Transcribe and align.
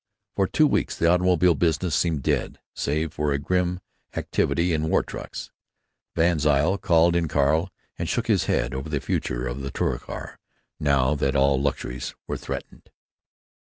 For 0.35 0.47
two 0.47 0.65
weeks 0.65 0.97
the 0.97 1.05
automobile 1.05 1.53
business 1.53 1.93
seemed 1.95 2.23
dead, 2.23 2.59
save 2.73 3.13
for 3.13 3.31
a 3.33 3.37
grim 3.37 3.81
activity 4.15 4.73
in 4.73 4.89
war 4.89 5.03
trucks. 5.03 5.51
VanZile 6.15 6.81
called 6.81 7.15
in 7.15 7.27
Carl 7.27 7.69
and 7.99 8.09
shook 8.09 8.25
his 8.25 8.45
head 8.45 8.73
over 8.73 8.89
the 8.89 8.99
future 8.99 9.45
of 9.45 9.61
the 9.61 9.69
Touricar, 9.69 10.39
now 10.79 11.13
that 11.13 11.35
all 11.35 11.61
luxuries 11.61 12.15
were 12.25 12.35
threatened. 12.37 12.89